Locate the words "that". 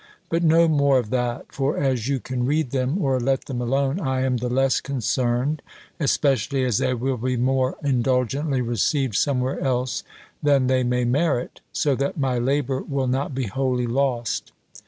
1.11-1.51, 11.97-12.17